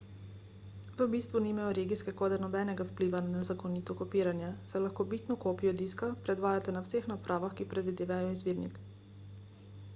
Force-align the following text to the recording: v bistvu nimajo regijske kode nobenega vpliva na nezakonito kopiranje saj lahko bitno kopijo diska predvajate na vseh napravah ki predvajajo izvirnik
v 1.01 1.05
bistvu 1.15 1.41
nimajo 1.47 1.73
regijske 1.79 2.13
kode 2.21 2.39
nobenega 2.45 2.87
vpliva 2.87 3.21
na 3.25 3.29
nezakonito 3.33 3.95
kopiranje 3.99 4.49
saj 4.71 4.83
lahko 4.85 5.07
bitno 5.13 5.37
kopijo 5.45 5.73
diska 5.83 6.09
predvajate 6.29 6.75
na 6.77 6.81
vseh 6.87 7.11
napravah 7.15 7.53
ki 7.61 7.67
predvajajo 7.75 8.33
izvirnik 8.39 8.81